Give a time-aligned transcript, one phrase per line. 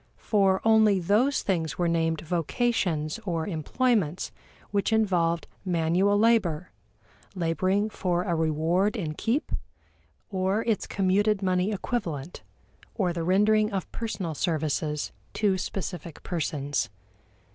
[0.17, 4.31] For only those things were named vocations or employments
[4.71, 6.71] which involved manual labor,
[7.35, 9.51] laboring for a reward in keep,
[10.31, 12.41] or its commuted money equivalent,
[12.95, 16.89] or the rendering of personal services to specific persons.